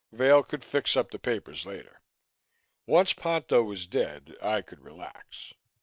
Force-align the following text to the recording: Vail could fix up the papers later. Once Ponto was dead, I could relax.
Vail 0.11 0.41
could 0.41 0.63
fix 0.63 0.97
up 0.97 1.11
the 1.11 1.19
papers 1.19 1.63
later. 1.63 2.01
Once 2.87 3.13
Ponto 3.13 3.61
was 3.61 3.85
dead, 3.85 4.35
I 4.41 4.63
could 4.63 4.79
relax. 4.83 5.53